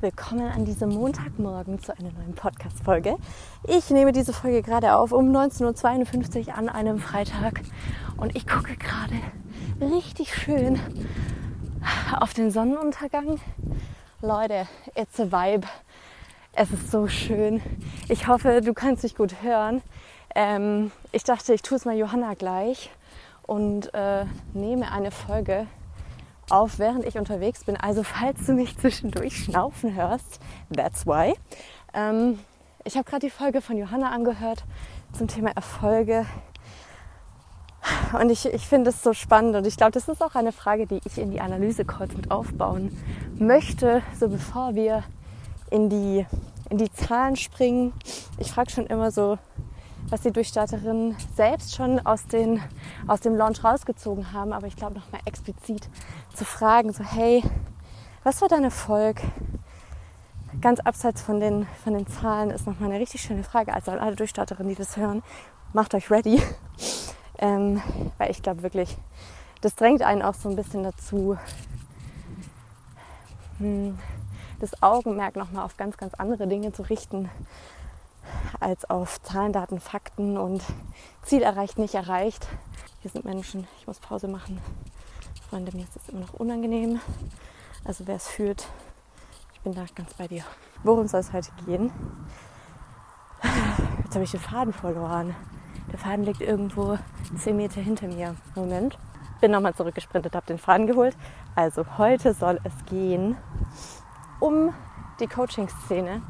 [0.00, 3.16] Willkommen an diesem Montagmorgen zu einer neuen Podcast-Folge.
[3.66, 7.62] Ich nehme diese Folge gerade auf um 19.52 Uhr an einem Freitag
[8.16, 9.16] und ich gucke gerade
[9.80, 10.78] richtig schön
[12.16, 13.40] auf den Sonnenuntergang.
[14.22, 15.66] Leute, it's a vibe.
[16.52, 17.60] Es ist so schön.
[18.08, 19.82] Ich hoffe, du kannst mich gut hören.
[20.32, 22.90] Ähm, ich dachte, ich tue es mal Johanna gleich
[23.42, 25.66] und äh, nehme eine Folge
[26.50, 27.76] auf, während ich unterwegs bin.
[27.76, 30.40] Also falls du mich zwischendurch schnaufen hörst,
[30.74, 31.34] that's why.
[31.94, 32.38] Ähm,
[32.84, 34.64] ich habe gerade die Folge von Johanna angehört
[35.12, 36.26] zum Thema Erfolge.
[38.18, 40.86] Und ich, ich finde es so spannend und ich glaube, das ist auch eine Frage,
[40.86, 42.96] die ich in die Analyse-Calls mit aufbauen
[43.38, 45.04] möchte, so bevor wir
[45.70, 46.26] in die,
[46.70, 47.92] in die Zahlen springen.
[48.38, 49.38] Ich frage schon immer so,
[50.10, 52.62] was die Durchstarterinnen selbst schon aus, den,
[53.06, 54.52] aus dem Launch rausgezogen haben.
[54.52, 55.88] Aber ich glaube, nochmal explizit
[56.34, 57.42] zu fragen, so hey,
[58.24, 59.20] was war dein Erfolg?
[60.60, 63.74] Ganz abseits von den, von den Zahlen ist nochmal eine richtig schöne Frage.
[63.74, 65.22] Also an alle Durchstarterinnen, die das hören,
[65.72, 66.42] macht euch ready.
[67.38, 67.82] ähm,
[68.16, 68.96] weil ich glaube wirklich,
[69.60, 71.36] das drängt einen auch so ein bisschen dazu,
[73.58, 73.98] hm,
[74.60, 77.28] das Augenmerk nochmal auf ganz, ganz andere Dinge zu richten,
[78.60, 80.62] als auf Zahlen, Daten, Fakten und
[81.22, 82.46] Ziel erreicht, nicht erreicht.
[83.02, 84.60] Wir sind Menschen, ich muss Pause machen.
[85.48, 87.00] Freunde, mir ist das immer noch unangenehm.
[87.84, 88.66] Also wer es fühlt,
[89.54, 90.44] ich bin da ganz bei dir.
[90.82, 91.90] Worum soll es heute gehen?
[94.04, 95.34] Jetzt habe ich den Faden verloren.
[95.90, 96.98] Der Faden liegt irgendwo
[97.36, 98.36] 10 Meter hinter mir.
[98.54, 98.98] Moment.
[99.40, 101.16] Bin nochmal zurückgesprintet, habe den Faden geholt.
[101.54, 103.36] Also heute soll es gehen
[104.40, 104.72] um
[105.20, 106.22] die Coaching-Szene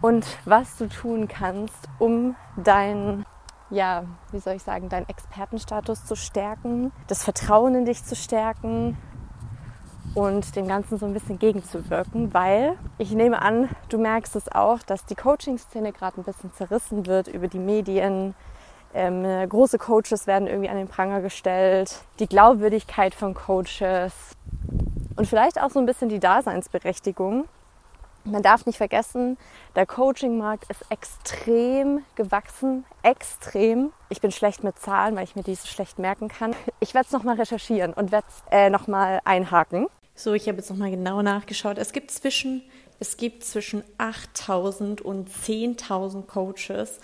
[0.00, 3.26] und was du tun kannst, um dein,
[3.68, 8.96] ja, wie soll ich sagen, deinen Expertenstatus zu stärken, das Vertrauen in dich zu stärken
[10.14, 14.80] und dem Ganzen so ein bisschen gegenzuwirken, weil ich nehme an, du merkst es auch,
[14.82, 18.34] dass die Coaching-Szene gerade ein bisschen zerrissen wird über die Medien.
[18.92, 24.12] Ähm, große Coaches werden irgendwie an den Pranger gestellt, die Glaubwürdigkeit von Coaches.
[25.14, 27.44] Und vielleicht auch so ein bisschen die Daseinsberechtigung
[28.24, 29.36] man darf nicht vergessen,
[29.76, 33.92] der Coaching-Markt ist extrem gewachsen, extrem.
[34.08, 36.54] Ich bin schlecht mit Zahlen, weil ich mir diese schlecht merken kann.
[36.80, 39.86] Ich werde es nochmal recherchieren und werde es äh, nochmal einhaken.
[40.14, 41.78] So, ich habe jetzt nochmal genau nachgeschaut.
[41.78, 42.62] Es gibt zwischen,
[42.98, 47.00] es gibt zwischen 8000 und 10.000 Coaches.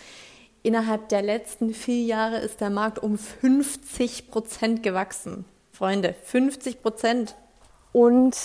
[0.62, 5.44] Innerhalb der letzten vier Jahre ist der Markt um 50 Prozent gewachsen.
[5.72, 7.36] Freunde, 50 Prozent.
[7.92, 8.36] Und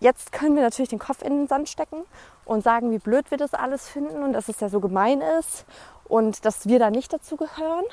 [0.00, 2.04] Jetzt können wir natürlich den Kopf in den Sand stecken
[2.44, 5.64] und sagen, wie blöd wir das alles finden und dass es ja so gemein ist
[6.04, 7.84] und dass wir da nicht dazu gehören.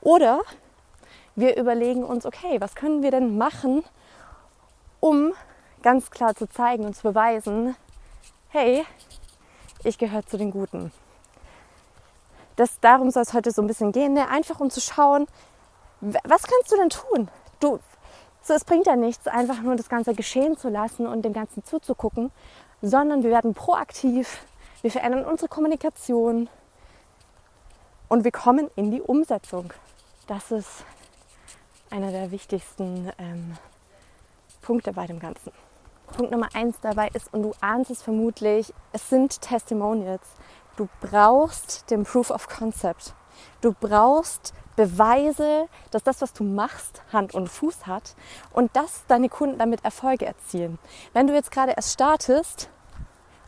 [0.00, 0.40] Oder
[1.34, 3.82] wir überlegen uns, okay, was können wir denn machen,
[5.00, 5.32] um
[5.82, 7.76] ganz klar zu zeigen und zu beweisen,
[8.48, 8.84] hey,
[9.84, 10.92] ich gehöre zu den Guten.
[12.56, 14.28] Das, darum soll es heute so ein bisschen gehen, ne?
[14.28, 15.26] einfach um zu schauen,
[16.00, 17.28] was kannst du denn tun?
[17.60, 17.78] Du,
[18.46, 21.64] so, es bringt ja nichts, einfach nur das Ganze geschehen zu lassen und dem Ganzen
[21.64, 22.30] zuzugucken,
[22.82, 24.44] sondern wir werden proaktiv,
[24.82, 26.48] wir verändern unsere Kommunikation
[28.08, 29.72] und wir kommen in die Umsetzung.
[30.26, 30.84] Das ist
[31.90, 33.56] einer der wichtigsten ähm,
[34.60, 35.52] Punkte bei dem Ganzen.
[36.06, 40.26] Punkt Nummer eins dabei ist, und du ahnst es vermutlich, es sind Testimonials.
[40.76, 43.14] Du brauchst den Proof of Concept.
[43.60, 48.14] Du brauchst Beweise, dass das, was du machst, Hand und Fuß hat
[48.52, 50.78] und dass deine Kunden damit Erfolge erzielen.
[51.12, 52.68] Wenn du jetzt gerade erst startest,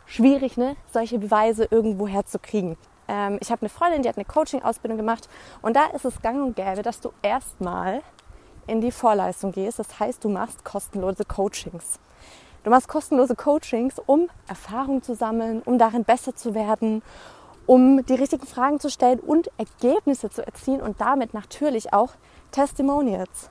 [0.07, 2.77] schwierig, ne, solche Beweise irgendwo herzukriegen.
[3.07, 5.29] Ähm, ich habe eine Freundin, die hat eine Coaching-Ausbildung gemacht
[5.63, 8.03] und da ist es gang und gäbe, dass du erstmal
[8.67, 9.79] in die Vorleistung gehst.
[9.79, 11.99] Das heißt, du machst kostenlose Coachings.
[12.65, 17.03] Du machst kostenlose Coachings, um Erfahrung zu sammeln, um darin besser zu werden
[17.69, 22.15] um die richtigen Fragen zu stellen und Ergebnisse zu erzielen und damit natürlich auch
[22.51, 23.51] Testimonials.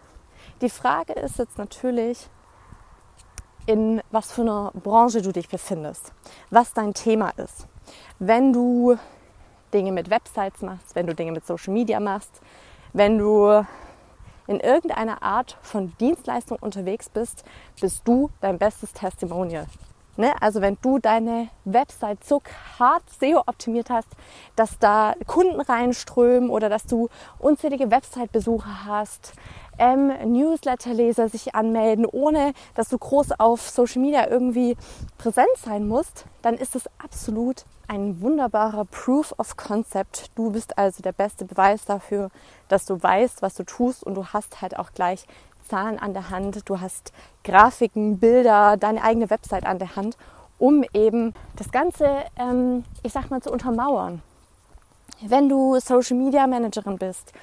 [0.59, 2.27] Die Frage ist jetzt natürlich,
[3.67, 6.13] in was für einer Branche du dich befindest,
[6.49, 7.67] was dein Thema ist.
[8.17, 8.97] Wenn du
[9.71, 12.41] Dinge mit Websites machst, wenn du Dinge mit Social Media machst,
[12.93, 13.63] wenn du
[14.47, 17.43] in irgendeiner Art von Dienstleistung unterwegs bist,
[17.79, 19.67] bist du dein bestes Testimonial.
[20.17, 20.33] Ne?
[20.41, 22.41] Also wenn du deine Website so
[22.79, 24.07] hart SEO optimiert hast,
[24.55, 27.09] dass da Kunden reinströmen oder dass du
[27.39, 29.33] unzählige Website-Besucher hast,
[29.79, 34.75] ähm, Newsletter-Leser sich anmelden, ohne dass du groß auf Social Media irgendwie
[35.17, 40.31] präsent sein musst, dann ist es absolut ein wunderbarer Proof of Concept.
[40.35, 42.31] Du bist also der beste Beweis dafür,
[42.67, 45.25] dass du weißt, was du tust und du hast halt auch gleich
[45.67, 47.11] Zahlen an der Hand, du hast
[47.43, 50.17] Grafiken, Bilder, deine eigene Website an der Hand,
[50.59, 54.21] um eben das Ganze, ähm, ich sag mal, zu untermauern.
[55.21, 57.33] Wenn du Social Media Managerin bist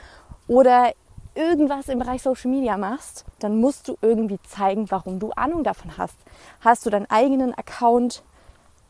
[0.47, 0.93] oder
[1.35, 5.99] irgendwas im Bereich Social Media machst, dann musst du irgendwie zeigen, warum du Ahnung davon
[5.99, 6.17] hast.
[6.61, 8.23] Hast du deinen eigenen Account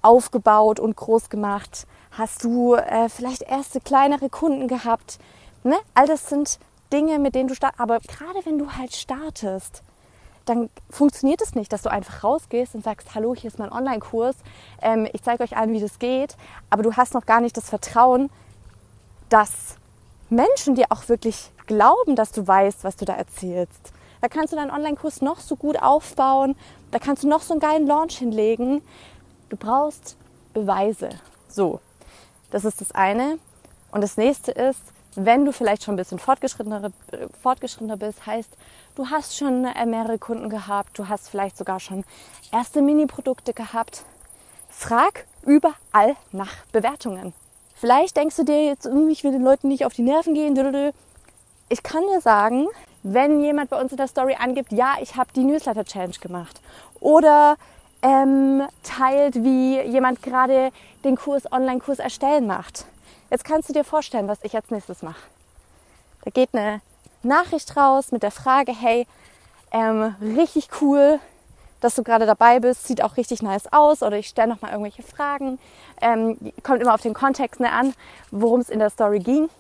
[0.03, 1.87] aufgebaut und groß gemacht?
[2.11, 5.19] Hast du äh, vielleicht erste kleinere Kunden gehabt?
[5.63, 5.77] Ne?
[5.95, 6.59] All das sind
[6.93, 7.81] Dinge, mit denen du startest.
[7.81, 9.83] Aber gerade wenn du halt startest,
[10.45, 14.37] dann funktioniert es nicht, dass du einfach rausgehst und sagst, hallo, hier ist mein Online-Kurs,
[14.83, 16.37] ähm, ich zeige euch allen, wie das geht,
[16.71, 18.31] aber du hast noch gar nicht das Vertrauen,
[19.31, 19.77] dass
[20.29, 23.93] Menschen dir auch wirklich glauben, dass du weißt, was du da erzählst.
[24.21, 26.57] Da kannst du deinen Online-Kurs noch so gut aufbauen,
[26.91, 28.83] da kannst du noch so einen geilen Launch hinlegen.
[29.49, 30.17] Du brauchst
[30.53, 31.11] Beweise.
[31.49, 31.81] So,
[32.51, 33.39] das ist das eine.
[33.91, 34.81] Und das nächste ist,
[35.17, 36.91] wenn du vielleicht schon ein bisschen fortgeschrittener,
[37.43, 38.51] fortgeschrittener bist, heißt,
[38.95, 42.05] du hast schon äh, mehrere Kunden gehabt, du hast vielleicht sogar schon
[42.53, 44.05] erste Mini-Produkte gehabt.
[44.69, 47.33] Frag überall nach Bewertungen.
[47.75, 50.93] Vielleicht denkst du dir jetzt, hm, ich will den Leuten nicht auf die Nerven gehen.
[51.69, 52.67] Ich kann dir sagen,
[53.03, 56.61] wenn jemand bei uns in der Story angibt, ja, ich habe die Newsletter Challenge gemacht
[57.01, 57.57] oder
[58.03, 60.71] ähm, teilt, wie jemand gerade
[61.05, 62.87] den Kurs, Online-Kurs erstellen macht.
[63.35, 65.21] Jetzt kannst du dir vorstellen, was ich als nächstes mache.
[66.25, 66.81] Da geht eine
[67.25, 69.09] Nachricht raus mit der Frage, hey,
[69.73, 71.19] ähm, richtig cool,
[71.81, 75.03] dass du gerade dabei bist, sieht auch richtig nice aus oder ich stelle nochmal irgendwelche
[75.03, 75.59] Fragen.
[76.01, 77.95] Ähm, kommt immer auf den Kontext ne, an,
[78.31, 79.51] worum es in der Story ging.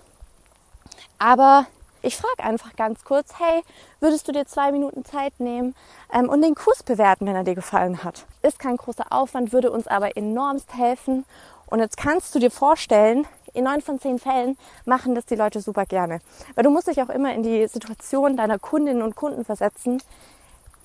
[1.18, 1.66] Aber
[2.02, 3.64] ich frage einfach ganz kurz, hey,
[3.98, 5.74] würdest du dir zwei Minuten Zeit nehmen
[6.12, 8.24] ähm, und den Kurs bewerten, wenn er dir gefallen hat?
[8.42, 11.24] Ist kein großer Aufwand, würde uns aber enormst helfen.
[11.66, 15.60] Und jetzt kannst du dir vorstellen, in neun von zehn Fällen machen das die Leute
[15.60, 16.20] super gerne.
[16.54, 20.02] Weil du musst dich auch immer in die Situation deiner Kundinnen und Kunden versetzen.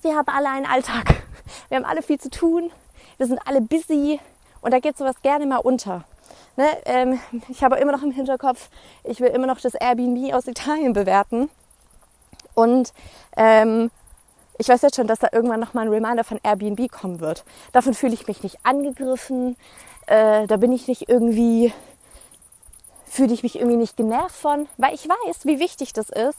[0.02, 1.22] Wir haben alle einen Alltag.
[1.68, 2.70] Wir haben alle viel zu tun.
[3.18, 4.20] Wir sind alle busy.
[4.62, 6.04] Und da geht sowas gerne mal unter.
[6.56, 8.68] Ne, ähm, ich habe immer noch im Hinterkopf,
[9.04, 11.48] ich will immer noch das Airbnb aus Italien bewerten.
[12.54, 12.92] Und
[13.36, 13.90] ähm,
[14.58, 17.44] ich weiß jetzt schon, dass da irgendwann noch mal ein Reminder von Airbnb kommen wird.
[17.72, 19.56] Davon fühle ich mich nicht angegriffen.
[20.06, 21.72] Äh, da bin ich nicht irgendwie,
[23.10, 26.38] fühle ich mich irgendwie nicht genervt von, weil ich weiß, wie wichtig das ist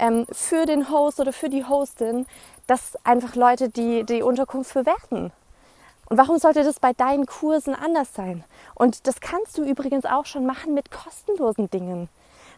[0.00, 2.26] ähm, für den Host oder für die Hostin,
[2.66, 5.32] dass einfach Leute die, die Unterkunft bewerten.
[6.08, 8.42] Und warum sollte das bei deinen Kursen anders sein?
[8.74, 12.08] Und das kannst du übrigens auch schon machen mit kostenlosen Dingen.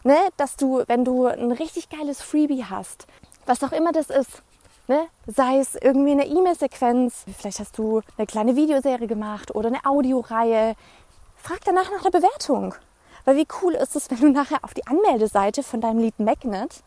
[0.03, 0.17] Ne?
[0.37, 3.05] Dass du, wenn du ein richtig geiles Freebie hast,
[3.45, 4.41] was auch immer das ist,
[4.87, 5.05] ne?
[5.27, 10.75] sei es irgendwie eine E-Mail-Sequenz, vielleicht hast du eine kleine Videoserie gemacht oder eine Audioreihe,
[11.35, 12.73] frag danach nach einer Bewertung.
[13.25, 16.83] Weil wie cool ist es, wenn du nachher auf die Anmeldeseite von deinem Lead Magnet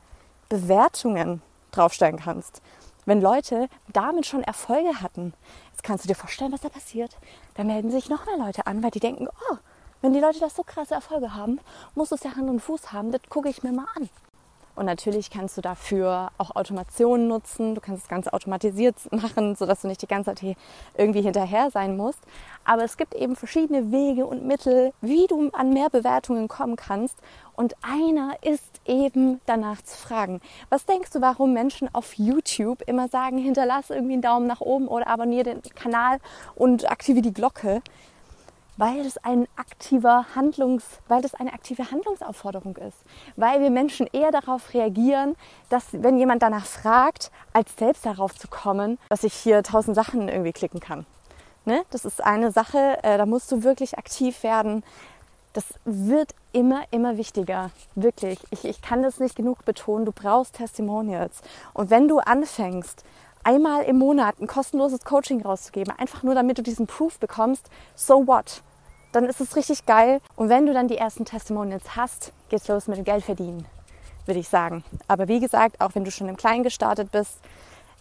[0.49, 1.43] Bewertungen
[1.73, 2.61] draufstellen kannst
[3.07, 5.35] wenn Leute damit schon Erfolge hatten.
[5.71, 7.17] Jetzt kannst du dir vorstellen, was da passiert.
[7.55, 9.57] Da melden sich noch mehr Leute an, weil die denken, oh,
[10.01, 11.61] wenn die Leute das so krasse Erfolge haben,
[11.95, 14.09] muss es ja Hand und Fuß haben, das gucke ich mir mal an.
[14.75, 17.75] Und natürlich kannst du dafür auch Automationen nutzen.
[17.75, 20.56] Du kannst das Ganze automatisiert machen, sodass du nicht die ganze Zeit
[20.97, 22.21] irgendwie hinterher sein musst.
[22.65, 27.19] Aber es gibt eben verschiedene Wege und Mittel, wie du an mehr Bewertungen kommen kannst.
[27.56, 30.41] Und einer ist eben danach zu fragen.
[30.71, 34.88] Was denkst du, warum Menschen auf YouTube immer sagen, hinterlasse irgendwie einen Daumen nach oben
[34.88, 36.19] oder abonniere den Kanal
[36.56, 37.81] und aktiviere die Glocke?
[38.76, 42.99] Weil es ein aktiver Handlungs, weil das eine aktive Handlungsaufforderung ist,
[43.37, 45.37] weil wir Menschen eher darauf reagieren,
[45.69, 50.29] dass wenn jemand danach fragt, als selbst darauf zu kommen, dass ich hier tausend Sachen
[50.29, 51.06] irgendwie klicken kann.
[51.65, 51.82] Ne?
[51.91, 54.84] Das ist eine Sache, äh, da musst du wirklich aktiv werden.
[55.55, 57.70] Das wird immer, immer wichtiger.
[57.94, 58.41] Wirklich.
[58.51, 60.05] Ich, ich kann das nicht genug betonen.
[60.05, 61.41] Du brauchst Testimonials.
[61.72, 63.05] Und wenn du anfängst,
[63.44, 68.27] einmal im Monat ein kostenloses Coaching rauszugeben, einfach nur damit du diesen Proof bekommst, so
[68.27, 68.63] what?
[69.13, 70.20] Dann ist es richtig geil.
[70.34, 73.65] Und wenn du dann die ersten Testimonials hast, geht's los mit dem Geld verdienen,
[74.27, 74.82] würde ich sagen.
[75.06, 77.39] Aber wie gesagt, auch wenn du schon im Kleinen gestartet bist,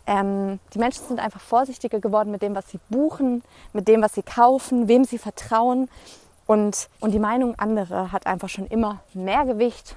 [0.05, 4.15] ähm, die Menschen sind einfach vorsichtiger geworden mit dem, was sie buchen, mit dem, was
[4.15, 5.89] sie kaufen, wem sie vertrauen.
[6.45, 9.95] Und, und die Meinung anderer hat einfach schon immer mehr Gewicht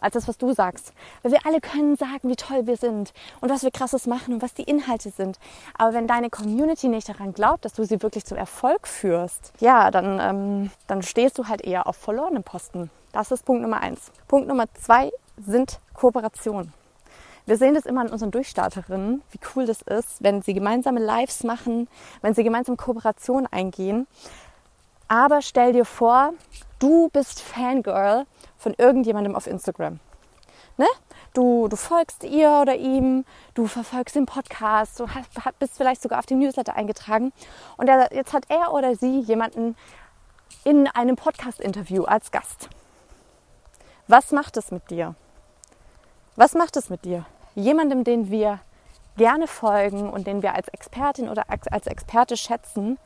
[0.00, 0.92] als das, was du sagst.
[1.22, 4.42] Weil wir alle können sagen, wie toll wir sind und was wir krasses machen und
[4.42, 5.38] was die Inhalte sind.
[5.76, 9.90] Aber wenn deine Community nicht daran glaubt, dass du sie wirklich zum Erfolg führst, ja,
[9.90, 12.90] dann, ähm, dann stehst du halt eher auf verlorenen Posten.
[13.12, 14.12] Das ist Punkt Nummer eins.
[14.26, 16.72] Punkt Nummer zwei sind Kooperationen.
[17.46, 21.44] Wir sehen das immer an unseren Durchstarterinnen, wie cool das ist, wenn sie gemeinsame Lives
[21.44, 21.88] machen,
[22.20, 24.06] wenn sie gemeinsam Kooperation eingehen.
[25.08, 26.34] Aber stell dir vor,
[26.78, 28.26] du bist Fangirl
[28.58, 30.00] von irgendjemandem auf Instagram.
[30.76, 30.86] Ne?
[31.34, 33.24] du, du folgst ihr oder ihm,
[33.54, 37.32] du verfolgst den Podcast, du hast, bist vielleicht sogar auf den Newsletter eingetragen
[37.76, 39.76] und der, jetzt hat er oder sie jemanden
[40.64, 42.68] in einem Podcast-Interview als Gast.
[44.08, 45.14] Was macht es mit dir?
[46.36, 47.24] Was macht es mit dir?
[47.54, 48.60] Jemandem, den wir
[49.16, 52.98] gerne folgen und den wir als Expertin oder als Experte schätzen,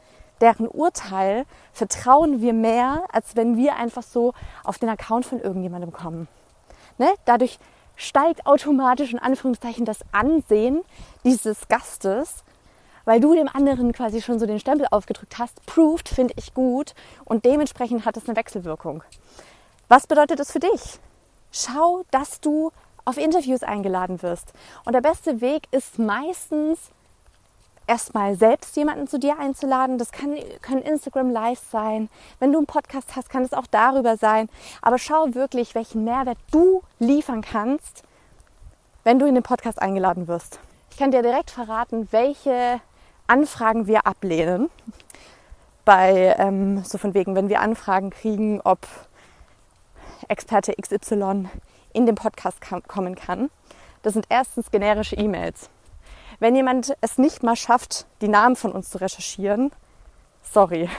[0.42, 4.34] deren Urteil vertrauen wir mehr, als wenn wir einfach so
[4.64, 6.28] auf den Account von irgendjemandem kommen.
[6.98, 7.08] Ne?
[7.24, 7.58] Dadurch
[7.96, 10.82] steigt automatisch in Anführungszeichen das Ansehen
[11.24, 12.44] dieses Gastes,
[13.04, 15.64] weil du dem anderen quasi schon so den Stempel aufgedrückt hast.
[15.66, 16.94] Proved finde ich gut
[17.24, 19.02] und dementsprechend hat es eine Wechselwirkung.
[19.88, 20.98] Was bedeutet das für dich?
[21.52, 22.72] Schau, dass du
[23.04, 24.52] auf Interviews eingeladen wirst.
[24.84, 26.90] Und der beste Weg ist meistens
[27.86, 29.98] erstmal selbst jemanden zu dir einzuladen.
[29.98, 32.08] Das kann, können Instagram Live sein.
[32.38, 34.48] Wenn du einen Podcast hast, kann es auch darüber sein.
[34.80, 38.02] Aber schau wirklich, welchen Mehrwert du liefern kannst,
[39.04, 40.58] wenn du in den Podcast eingeladen wirst.
[40.90, 42.80] Ich kann dir direkt verraten, welche
[43.26, 44.70] Anfragen wir ablehnen.
[45.84, 48.86] Bei ähm, so von wegen, wenn wir Anfragen kriegen, ob
[50.28, 51.48] Experte XY
[51.92, 53.50] in den Podcast kommen kann.
[54.02, 55.70] Das sind erstens generische E-Mails.
[56.42, 59.70] Wenn jemand es nicht mal schafft, die Namen von uns zu recherchieren,
[60.42, 60.90] sorry.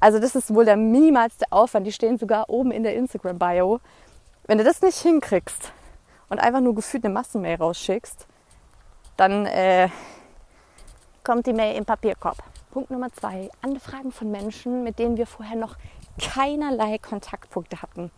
[0.00, 1.86] Also das ist wohl der minimalste Aufwand.
[1.86, 3.78] Die stehen sogar oben in der Instagram-Bio.
[4.48, 5.72] Wenn du das nicht hinkriegst
[6.30, 8.26] und einfach nur gefühlt eine Massenmail rausschickst,
[9.16, 9.88] dann äh,
[11.22, 12.38] kommt die Mail im Papierkorb.
[12.72, 15.76] Punkt Nummer zwei, Anfragen von Menschen, mit denen wir vorher noch
[16.20, 18.10] keinerlei Kontaktpunkte hatten.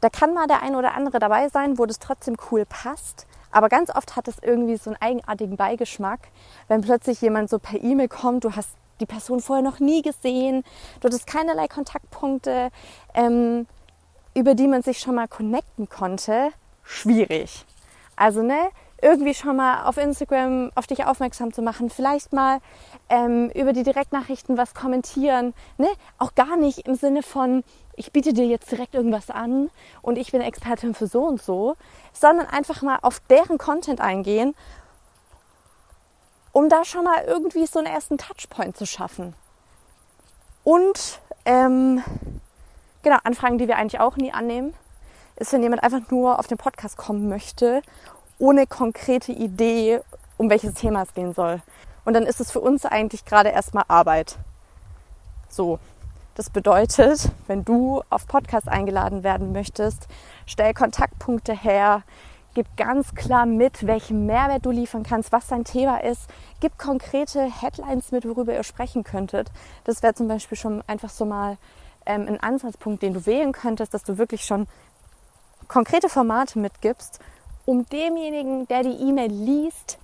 [0.00, 3.26] Da kann mal der eine oder andere dabei sein, wo das trotzdem cool passt.
[3.52, 6.20] Aber ganz oft hat es irgendwie so einen eigenartigen Beigeschmack,
[6.68, 10.64] wenn plötzlich jemand so per E-Mail kommt, du hast die Person vorher noch nie gesehen,
[11.00, 12.70] du hattest keinerlei Kontaktpunkte,
[13.14, 13.66] ähm,
[14.34, 16.50] über die man sich schon mal connecten konnte.
[16.82, 17.64] Schwierig.
[18.16, 18.70] Also ne,
[19.02, 22.60] irgendwie schon mal auf Instagram auf dich aufmerksam zu machen, vielleicht mal
[23.08, 25.88] ähm, über die Direktnachrichten was kommentieren, ne?
[26.18, 27.64] Auch gar nicht im Sinne von,
[27.96, 29.70] ich biete dir jetzt direkt irgendwas an
[30.02, 31.76] und ich bin Expertin für so und so,
[32.12, 34.54] sondern einfach mal auf deren Content eingehen,
[36.52, 39.34] um da schon mal irgendwie so einen ersten Touchpoint zu schaffen.
[40.62, 42.04] Und ähm,
[43.02, 44.74] genau, Anfragen, die wir eigentlich auch nie annehmen,
[45.36, 47.82] ist, wenn jemand einfach nur auf den Podcast kommen möchte
[48.38, 50.00] ohne konkrete Idee,
[50.36, 51.60] um welches Thema es gehen soll.
[52.04, 54.36] Und dann ist es für uns eigentlich gerade erstmal Arbeit.
[55.48, 55.78] So,
[56.34, 60.08] das bedeutet, wenn du auf Podcast eingeladen werden möchtest,
[60.46, 62.02] stell Kontaktpunkte her,
[62.54, 66.28] gib ganz klar mit, welchen Mehrwert du liefern kannst, was dein Thema ist.
[66.60, 69.50] Gib konkrete Headlines mit, worüber ihr sprechen könntet.
[69.84, 71.58] Das wäre zum Beispiel schon einfach so mal
[72.06, 74.66] ähm, ein Ansatzpunkt, den du wählen könntest, dass du wirklich schon
[75.68, 77.20] konkrete Formate mitgibst
[77.64, 79.98] um demjenigen, der die E-Mail liest,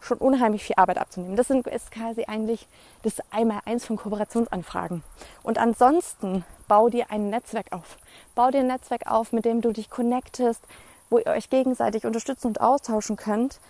[0.00, 1.36] schon unheimlich viel Arbeit abzunehmen.
[1.36, 2.66] Das ist quasi eigentlich
[3.02, 5.02] das Einmal-Eins von Kooperationsanfragen.
[5.42, 7.98] Und ansonsten bau dir ein Netzwerk auf.
[8.34, 10.62] Bau dir ein Netzwerk auf, mit dem du dich connectest,
[11.10, 13.60] wo ihr euch gegenseitig unterstützen und austauschen könnt,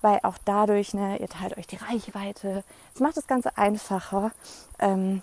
[0.00, 2.64] weil auch dadurch, ne, ihr teilt euch die Reichweite.
[2.94, 4.30] Es macht das Ganze einfacher,
[4.78, 5.22] ähm,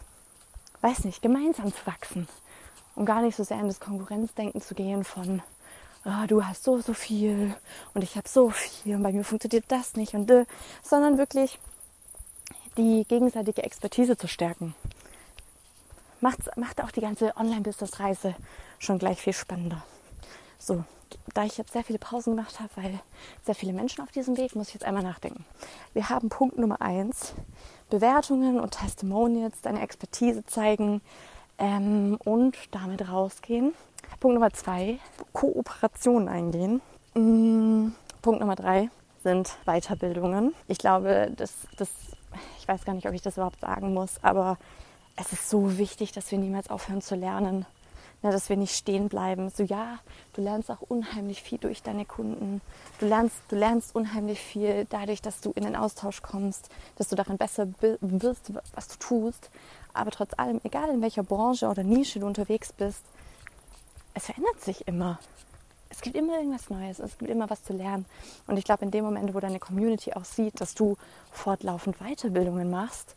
[0.81, 2.27] weiß nicht, gemeinsam zu wachsen
[2.95, 5.41] und gar nicht so sehr in das Konkurrenzdenken zu gehen von
[6.05, 7.55] oh, du hast so, so viel
[7.93, 10.45] und ich habe so viel und bei mir funktioniert das nicht und äh,
[10.83, 11.59] sondern wirklich
[12.77, 14.75] die gegenseitige Expertise zu stärken.
[16.21, 18.35] Macht, macht auch die ganze Online-Business-Reise
[18.79, 19.83] schon gleich viel spannender.
[20.59, 20.83] So,
[21.33, 22.99] da ich jetzt sehr viele Pausen gemacht habe, weil
[23.45, 25.45] sehr viele Menschen auf diesem Weg, muss ich jetzt einmal nachdenken.
[25.93, 27.33] Wir haben Punkt Nummer eins:
[27.89, 31.01] Bewertungen und Testimonials, deine Expertise zeigen
[31.57, 33.73] ähm, und damit rausgehen.
[34.19, 34.99] Punkt Nummer zwei,
[35.33, 36.81] Kooperation eingehen.
[37.15, 37.89] Mm,
[38.21, 38.89] Punkt Nummer drei
[39.23, 40.53] sind Weiterbildungen.
[40.67, 41.89] Ich glaube, das, das,
[42.59, 44.57] ich weiß gar nicht, ob ich das überhaupt sagen muss, aber
[45.15, 47.65] es ist so wichtig, dass wir niemals aufhören zu lernen.
[48.21, 49.49] Ja, dass wir nicht stehen bleiben.
[49.49, 49.99] So ja,
[50.33, 52.61] du lernst auch unheimlich viel durch deine Kunden.
[52.99, 57.15] Du lernst, du lernst unheimlich viel dadurch, dass du in den Austausch kommst, dass du
[57.15, 57.67] darin besser
[58.01, 59.51] wirst, was du tust.
[59.95, 63.01] Aber trotz allem, egal in welcher Branche oder Nische du unterwegs bist,
[64.13, 65.19] es verändert sich immer.
[65.89, 68.05] Es gibt immer irgendwas Neues, es gibt immer was zu lernen.
[68.47, 70.97] Und ich glaube, in dem Moment, wo deine Community auch sieht, dass du
[71.31, 73.15] fortlaufend Weiterbildungen machst,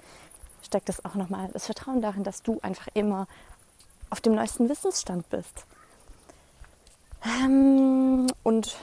[0.63, 3.27] steckt es auch nochmal das Vertrauen darin, dass du einfach immer
[4.11, 5.65] auf dem neuesten Wissensstand bist.
[7.25, 8.77] Ähm, und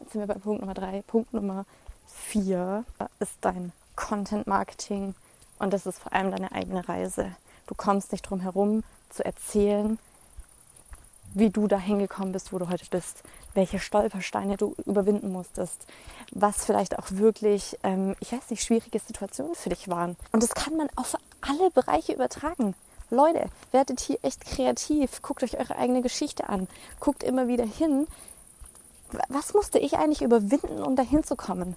[0.00, 1.02] jetzt sind wir bei Punkt Nummer drei.
[1.06, 1.66] Punkt Nummer
[2.06, 2.84] vier
[3.18, 5.14] ist dein Content Marketing
[5.58, 7.34] und das ist vor allem deine eigene Reise.
[7.66, 9.98] Du kommst nicht drum herum zu erzählen,
[11.34, 13.22] wie du da hingekommen bist, wo du heute bist,
[13.54, 15.86] welche Stolpersteine du überwinden musstest,
[16.32, 20.16] was vielleicht auch wirklich, ähm, ich weiß nicht, schwierige Situationen für dich waren.
[20.32, 22.74] Und das kann man auf alle Bereiche übertragen.
[23.10, 26.68] Leute, werdet hier echt kreativ, guckt euch eure eigene Geschichte an,
[27.00, 28.06] guckt immer wieder hin,
[29.28, 31.76] was musste ich eigentlich überwinden, um dahin zu kommen?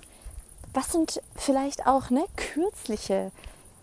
[0.74, 3.31] Was sind vielleicht auch ne, kürzliche,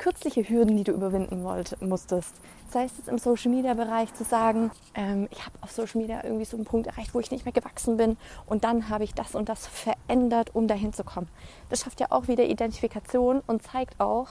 [0.05, 2.35] kürzliche Hürden, die du überwinden wollt, musstest?
[2.69, 6.23] Sei es jetzt im Social Media Bereich zu sagen, ähm, ich habe auf Social Media
[6.23, 9.15] irgendwie so einen Punkt erreicht, wo ich nicht mehr gewachsen bin und dann habe ich
[9.15, 11.29] das und das verändert, um dahin zu kommen.
[11.71, 14.29] Das schafft ja auch wieder Identifikation und zeigt auch,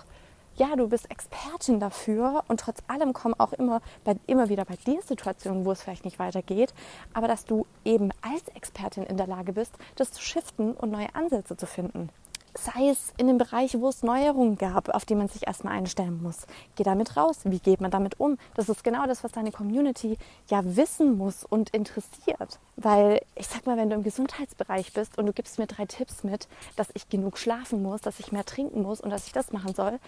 [0.58, 4.76] ja, du bist Expertin dafür und trotz allem kommen auch immer, bei, immer wieder bei
[4.76, 6.72] dir Situationen, wo es vielleicht nicht weitergeht,
[7.16, 11.16] aber dass du eben als Expertin in der Lage bist, das zu shiften und neue
[11.16, 12.10] Ansätze zu finden.
[12.56, 16.22] Sei es in dem Bereich, wo es Neuerungen gab, auf die man sich erstmal einstellen
[16.22, 16.46] muss.
[16.76, 17.40] Geh damit raus.
[17.46, 18.38] Wie geht man damit um?
[18.54, 20.18] Das ist genau das, was deine Community
[20.50, 22.60] ja wissen muss und interessiert.
[22.76, 26.24] Weil ich sag mal, wenn du im Gesundheitsbereich bist und du gibst mir drei Tipps
[26.24, 29.52] mit, dass ich genug schlafen muss, dass ich mehr trinken muss und dass ich das
[29.52, 30.00] machen soll,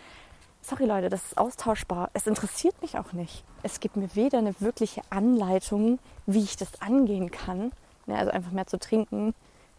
[0.61, 2.11] sorry Leute, das ist austauschbar.
[2.13, 3.43] Es interessiert mich auch nicht.
[3.63, 5.97] Es gibt mir weder eine wirkliche Anleitung,
[6.27, 7.71] wie ich das angehen kann.
[8.05, 9.33] Ja, also einfach mehr zu trinken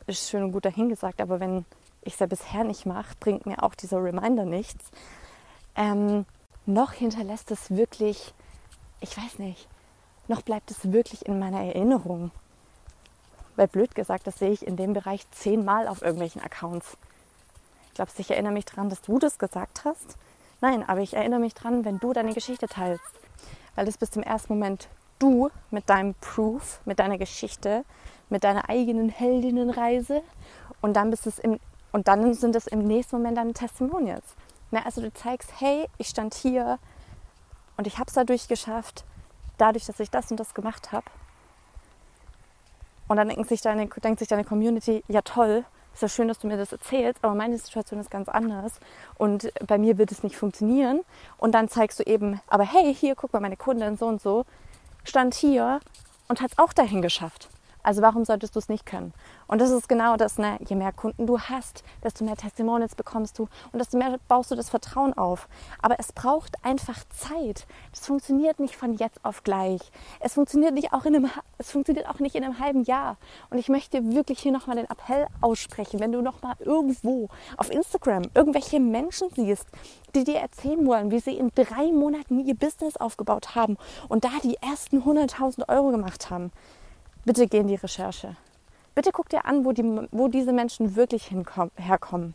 [0.06, 1.64] ist schön und gut dahingesagt, aber wenn
[2.06, 4.90] ich es ja bisher nicht mache, bringt mir auch dieser Reminder nichts.
[5.74, 6.24] Ähm,
[6.64, 8.34] noch hinterlässt es wirklich,
[9.00, 9.68] ich weiß nicht,
[10.28, 12.30] noch bleibt es wirklich in meiner Erinnerung.
[13.54, 16.96] Weil blöd gesagt, das sehe ich in dem Bereich zehnmal auf irgendwelchen Accounts.
[17.88, 20.16] Ich glaube, ich erinnere mich daran, dass du das gesagt hast.
[20.60, 23.04] Nein, aber ich erinnere mich dran, wenn du deine Geschichte teilst.
[23.74, 27.84] Weil das bist im ersten Moment du mit deinem Proof, mit deiner Geschichte,
[28.28, 30.22] mit deiner eigenen Heldinnenreise.
[30.82, 31.58] Und dann, bist es im,
[31.96, 34.34] und dann sind es im nächsten Moment deine Testimonials.
[34.70, 36.78] Na, also du zeigst, hey, ich stand hier
[37.78, 39.06] und ich habe es dadurch geschafft,
[39.56, 41.06] dadurch, dass ich das und das gemacht habe.
[43.08, 46.38] Und dann denkt sich, deine, denkt sich deine Community, ja toll, ist ja schön, dass
[46.38, 48.74] du mir das erzählst, aber meine Situation ist ganz anders
[49.16, 51.00] und bei mir wird es nicht funktionieren.
[51.38, 54.44] Und dann zeigst du eben, aber hey, hier, guck mal, meine Kundin so und so
[55.02, 55.80] stand hier
[56.28, 57.48] und hat es auch dahin geschafft.
[57.86, 59.12] Also warum solltest du es nicht können?
[59.46, 60.58] Und das ist genau das, ne?
[60.66, 64.56] je mehr Kunden du hast, desto mehr Testimonials bekommst du und desto mehr baust du
[64.56, 65.48] das Vertrauen auf.
[65.80, 67.64] Aber es braucht einfach Zeit.
[67.92, 69.80] Das funktioniert nicht von jetzt auf gleich.
[70.18, 73.18] Es funktioniert, nicht auch in einem, es funktioniert auch nicht in einem halben Jahr.
[73.50, 78.22] Und ich möchte wirklich hier nochmal den Appell aussprechen, wenn du nochmal irgendwo auf Instagram
[78.34, 79.68] irgendwelche Menschen siehst,
[80.16, 83.76] die dir erzählen wollen, wie sie in drei Monaten ihr Business aufgebaut haben
[84.08, 86.50] und da die ersten 100.000 Euro gemacht haben
[87.26, 88.36] bitte geh in die Recherche.
[88.94, 91.30] Bitte guck dir an, wo, die, wo diese Menschen wirklich
[91.76, 92.32] herkommen,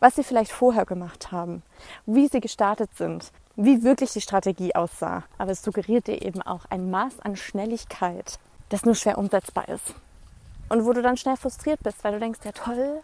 [0.00, 1.62] was sie vielleicht vorher gemacht haben,
[2.06, 5.22] wie sie gestartet sind, wie wirklich die Strategie aussah.
[5.38, 9.94] Aber es suggeriert dir eben auch ein Maß an Schnelligkeit, das nur schwer umsetzbar ist.
[10.68, 13.02] Und wo du dann schnell frustriert bist, weil du denkst, ja toll,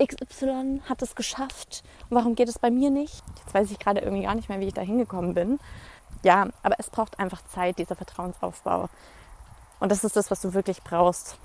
[0.00, 1.82] XY hat es geschafft.
[2.08, 3.22] Und warum geht es bei mir nicht?
[3.38, 5.58] Jetzt weiß ich gerade irgendwie gar nicht mehr, wie ich da hingekommen bin.
[6.22, 8.88] Ja, aber es braucht einfach Zeit, dieser Vertrauensaufbau.
[9.80, 11.38] Und das ist das, was du wirklich brauchst.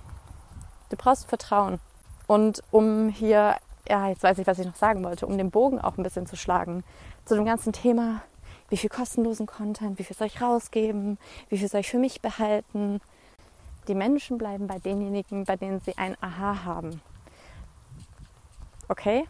[0.89, 1.79] Du brauchst Vertrauen.
[2.27, 3.55] Und um hier,
[3.87, 6.27] ja, jetzt weiß ich, was ich noch sagen wollte, um den Bogen auch ein bisschen
[6.27, 6.83] zu schlagen,
[7.23, 8.21] zu dem ganzen Thema,
[8.69, 11.17] wie viel kostenlosen Content, wie viel soll ich rausgeben,
[11.49, 12.99] wie viel soll ich für mich behalten.
[13.87, 17.01] Die Menschen bleiben bei denjenigen, bei denen sie ein Aha haben.
[18.89, 19.25] Okay?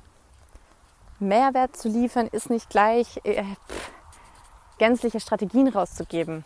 [1.20, 3.92] Mehrwert zu liefern ist nicht gleich äh, pff,
[4.78, 6.44] gänzliche Strategien rauszugeben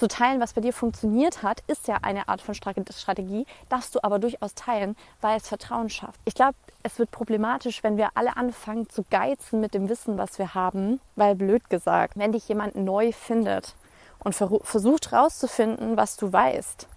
[0.00, 4.02] zu teilen, was bei dir funktioniert hat, ist ja eine Art von Strategie, darfst du
[4.02, 6.18] aber durchaus teilen, weil es Vertrauen schafft.
[6.24, 10.38] Ich glaube, es wird problematisch, wenn wir alle anfangen zu geizen mit dem Wissen, was
[10.38, 13.74] wir haben, weil blöd gesagt, wenn dich jemand neu findet
[14.20, 16.88] und versucht herauszufinden, was du weißt.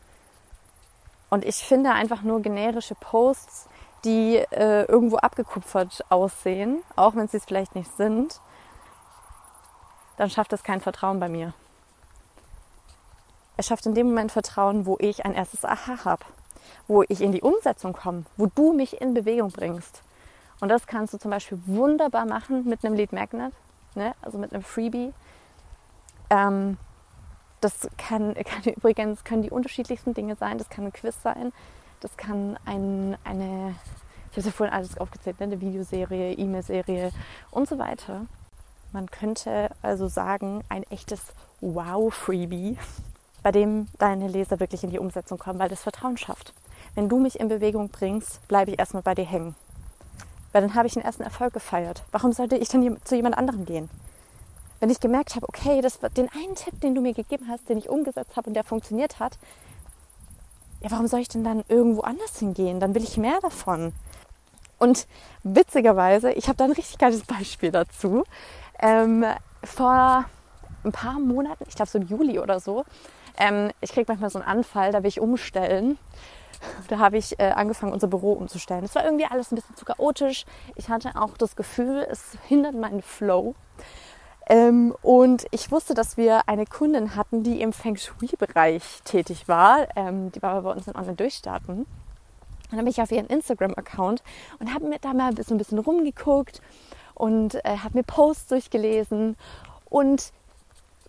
[1.29, 3.67] Und ich finde einfach nur generische Posts,
[4.05, 8.39] die äh, irgendwo abgekupfert aussehen, auch wenn sie es vielleicht nicht sind,
[10.15, 11.53] dann schafft es kein Vertrauen bei mir.
[13.55, 16.25] Es schafft in dem Moment Vertrauen, wo ich ein erstes Aha habe,
[16.87, 20.01] wo ich in die Umsetzung komme, wo du mich in Bewegung bringst.
[20.59, 23.53] Und das kannst du zum Beispiel wunderbar machen mit einem Lead Magnet,
[23.95, 24.15] ne?
[24.21, 25.13] also mit einem Freebie.
[26.29, 26.77] Ähm,
[27.61, 30.57] das kann, kann, übrigens können die unterschiedlichsten Dinge sein.
[30.57, 31.53] Das kann ein Quiz sein,
[31.99, 33.75] das kann ein, eine,
[34.31, 35.45] ich habe ja vorhin alles aufgezählt, ne?
[35.45, 37.11] eine Videoserie, E-Mail-Serie
[37.51, 38.25] und so weiter.
[38.91, 42.77] Man könnte also sagen, ein echtes Wow-Freebie
[43.43, 46.53] bei dem deine Leser wirklich in die Umsetzung kommen, weil das Vertrauen schafft.
[46.95, 49.55] Wenn du mich in Bewegung bringst, bleibe ich erstmal bei dir hängen.
[50.51, 52.03] Weil dann habe ich den ersten Erfolg gefeiert.
[52.11, 53.89] Warum sollte ich dann zu jemand anderem gehen?
[54.83, 57.77] wenn ich gemerkt habe, okay, das den einen Tipp, den du mir gegeben hast, den
[57.77, 59.39] ich umgesetzt habe und der funktioniert hat,
[60.81, 62.81] ja, warum soll ich denn dann irgendwo anders hingehen?
[62.81, 63.93] Dann will ich mehr davon.
[64.79, 65.07] Und
[65.43, 68.25] witzigerweise, ich habe da ein richtig geiles Beispiel dazu.
[68.77, 69.23] Ähm,
[69.63, 70.25] vor
[70.83, 72.83] ein paar Monaten, ich glaube so im Juli oder so,
[73.37, 75.97] ähm, ich kriege manchmal so einen Anfall, da will ich umstellen.
[76.87, 78.85] Da habe ich äh, angefangen, unser Büro umzustellen.
[78.85, 80.45] Es war irgendwie alles ein bisschen zu chaotisch.
[80.75, 83.55] Ich hatte auch das Gefühl, es hindert meinen Flow.
[84.47, 89.87] Ähm, und ich wusste, dass wir eine Kundin hatten, die im Feng Shui-Bereich tätig war.
[89.95, 91.79] Ähm, die war bei uns in Online-Durchstarten.
[91.79, 94.23] Und dann bin ich auf ihren Instagram-Account
[94.59, 96.61] und habe mir da mal so ein bisschen rumgeguckt
[97.13, 99.37] und äh, habe mir Posts durchgelesen.
[99.89, 100.31] Und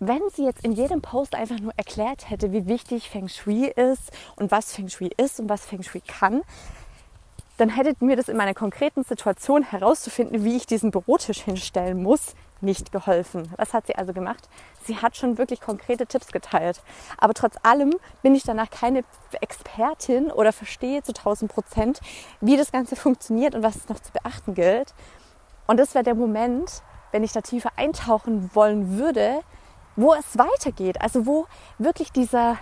[0.08, 4.12] wenn sie jetzt in jedem Post einfach nur erklärt hätte, wie wichtig Feng Shui ist
[4.36, 6.42] und was Feng Shui ist und was Feng Shui kann,
[7.56, 12.34] dann hätte mir das in meiner konkreten Situation herauszufinden, wie ich diesen Bürotisch hinstellen muss,
[12.60, 13.52] nicht geholfen.
[13.56, 14.48] Was hat sie also gemacht?
[14.84, 16.82] Sie hat schon wirklich konkrete Tipps geteilt.
[17.18, 19.04] Aber trotz allem bin ich danach keine
[19.40, 22.00] Expertin oder verstehe zu 1000 Prozent,
[22.40, 24.94] wie das Ganze funktioniert und was es noch zu beachten gilt.
[25.66, 29.40] Und das wäre der Moment, wenn ich da tiefer eintauchen wollen würde,
[29.96, 31.00] wo es weitergeht.
[31.00, 31.46] Also wo
[31.78, 32.58] wirklich dieser,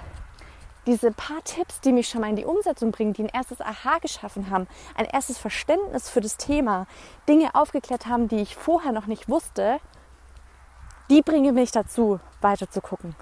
[0.87, 3.99] diese paar Tipps, die mich schon mal in die Umsetzung bringen, die ein erstes Aha
[3.99, 6.87] geschaffen haben, ein erstes Verständnis für das Thema,
[7.29, 9.79] Dinge aufgeklärt haben, die ich vorher noch nicht wusste,
[11.11, 13.14] die bringen mich dazu, weiter zu gucken,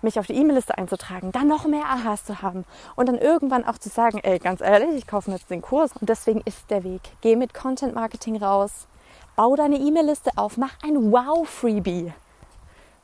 [0.00, 2.64] mich auf die E-Mail-Liste einzutragen, dann noch mehr Ahas zu haben
[2.96, 6.08] und dann irgendwann auch zu sagen, ey, ganz ehrlich, ich kaufe jetzt den Kurs und
[6.08, 7.02] deswegen ist der Weg.
[7.20, 8.88] Geh mit Content Marketing raus,
[9.36, 12.12] bau deine E-Mail-Liste auf, mach ein Wow-Freebie.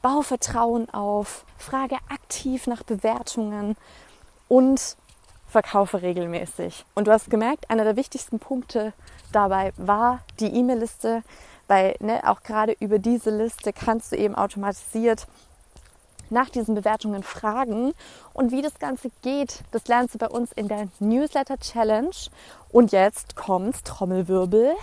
[0.03, 3.77] Bau Vertrauen auf, frage aktiv nach Bewertungen
[4.47, 4.97] und
[5.49, 6.85] verkaufe regelmäßig.
[6.95, 8.93] Und du hast gemerkt, einer der wichtigsten Punkte
[9.33, 11.23] dabei war die E-Mail-Liste,
[11.67, 15.27] weil ne, auch gerade über diese Liste kannst du eben automatisiert
[16.31, 17.93] nach diesen Bewertungen fragen.
[18.35, 22.15] Und wie das Ganze geht, das lernst du bei uns in der Newsletter Challenge.
[22.71, 24.75] Und jetzt kommt Trommelwirbel.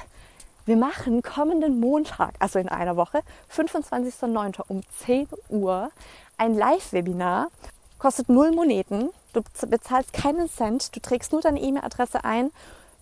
[0.66, 3.22] Wir machen kommenden Montag, also in einer Woche,
[3.56, 4.64] 25.09.
[4.68, 5.92] um 10 Uhr,
[6.38, 7.50] ein Live-Webinar.
[8.00, 9.12] Kostet null Moneten.
[9.34, 10.96] Du bezahlst keinen Cent.
[10.96, 12.52] Du trägst nur deine E-Mail-Adresse ein,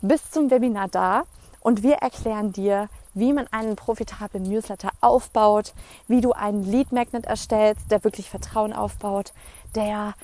[0.01, 1.23] bist zum Webinar da
[1.61, 5.73] und wir erklären dir, wie man einen profitablen Newsletter aufbaut,
[6.09, 9.31] wie du einen Lead Magnet erstellst, der wirklich Vertrauen aufbaut,
[9.73, 10.15] der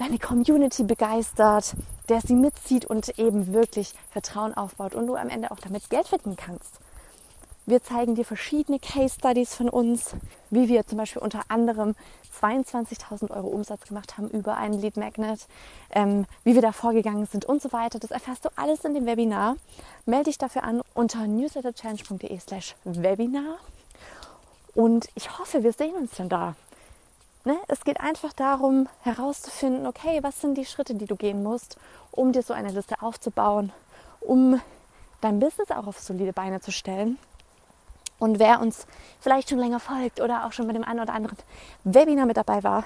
[0.00, 1.74] deine Community begeistert,
[2.08, 6.08] der sie mitzieht und eben wirklich Vertrauen aufbaut und du am Ende auch damit Geld
[6.08, 6.80] verdienen kannst.
[7.66, 10.14] Wir zeigen dir verschiedene Case Studies von uns,
[10.48, 11.94] wie wir zum Beispiel unter anderem
[12.40, 15.46] 22.000 Euro Umsatz gemacht haben über einen Lead Magnet,
[15.90, 17.98] ähm, wie wir da vorgegangen sind und so weiter.
[17.98, 19.56] Das erfährst du alles in dem Webinar.
[20.06, 23.58] Melde dich dafür an unter newsletterchallenge.de slash Webinar.
[24.74, 26.54] Und ich hoffe, wir sehen uns dann da.
[27.44, 27.56] Ne?
[27.68, 31.78] Es geht einfach darum, herauszufinden, okay, was sind die Schritte, die du gehen musst,
[32.10, 33.72] um dir so eine Liste aufzubauen,
[34.20, 34.60] um
[35.22, 37.18] dein Business auch auf solide Beine zu stellen.
[38.18, 38.86] Und wer uns
[39.20, 41.38] vielleicht schon länger folgt oder auch schon bei dem einen oder anderen
[41.84, 42.84] Webinar mit dabei war,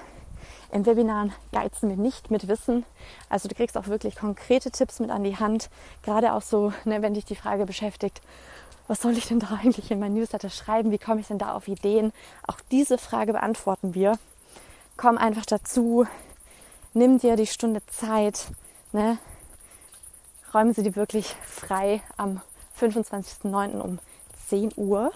[0.71, 2.85] in Webinaren geizen wir nicht mit Wissen.
[3.29, 5.69] Also du kriegst auch wirklich konkrete Tipps mit an die Hand.
[6.03, 8.21] Gerade auch so, ne, wenn dich die Frage beschäftigt,
[8.87, 10.91] was soll ich denn da eigentlich in mein Newsletter schreiben?
[10.91, 12.13] Wie komme ich denn da auf Ideen?
[12.47, 14.17] Auch diese Frage beantworten wir
[14.97, 16.07] komm einfach dazu,
[16.93, 18.47] nimm dir die Stunde Zeit,
[18.91, 19.17] ne?
[20.53, 22.41] räumen sie dir wirklich frei am
[22.79, 23.79] 25.09.
[23.79, 23.99] um
[24.47, 25.11] 10 Uhr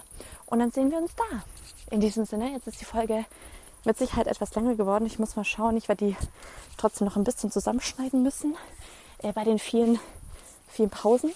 [0.46, 1.42] und dann sehen wir uns da.
[1.90, 3.24] In diesem Sinne, jetzt ist die Folge
[3.84, 5.06] mit Sicherheit etwas länger geworden.
[5.06, 6.16] Ich muss mal schauen, ich werde die
[6.76, 8.56] trotzdem noch ein bisschen zusammenschneiden müssen
[9.18, 9.98] äh, bei den vielen,
[10.68, 11.32] vielen Pausen.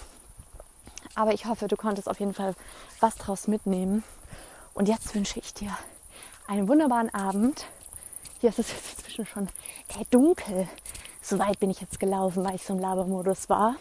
[1.15, 2.55] Aber ich hoffe, du konntest auf jeden Fall
[3.01, 4.05] was draus mitnehmen.
[4.75, 5.77] Und jetzt wünsche ich dir
[6.47, 7.67] einen wunderbaren Abend
[8.45, 9.47] hier ist es inzwischen schon
[9.99, 10.69] äh, dunkel.
[11.23, 13.77] So weit bin ich jetzt gelaufen, weil ich so im Labermodus war.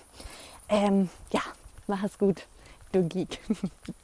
[0.70, 1.42] Ähm, ja,
[1.88, 2.48] mach es gut,
[2.94, 3.40] du Geek.